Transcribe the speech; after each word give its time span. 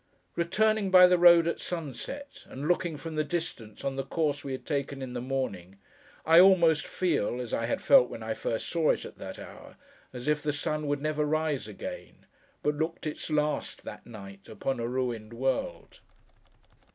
Returning, 0.35 0.89
by 0.89 1.05
the 1.05 1.19
road, 1.19 1.45
at 1.45 1.59
sunset! 1.59 2.47
and 2.49 2.67
looking, 2.67 2.97
from 2.97 3.13
the 3.17 3.23
distance, 3.23 3.83
on 3.83 3.97
the 3.97 4.03
course 4.03 4.43
we 4.43 4.51
had 4.51 4.65
taken 4.65 4.99
in 4.99 5.13
the 5.13 5.21
morning, 5.21 5.77
I 6.25 6.39
almost 6.39 6.87
feel 6.87 7.39
(as 7.39 7.53
I 7.53 7.67
had 7.67 7.83
felt 7.83 8.09
when 8.09 8.23
I 8.23 8.33
first 8.33 8.67
saw 8.67 8.89
it, 8.89 9.05
at 9.05 9.19
that 9.19 9.37
hour) 9.37 9.77
as 10.11 10.27
if 10.27 10.41
the 10.41 10.53
sun 10.53 10.87
would 10.87 11.03
never 11.03 11.23
rise 11.23 11.67
again, 11.67 12.25
but 12.63 12.73
looked 12.73 13.05
its 13.05 13.29
last, 13.29 13.83
that 13.83 14.07
night, 14.07 14.49
upon 14.49 14.79
a 14.79 14.87
ruined 14.87 15.33
world. 15.33 15.99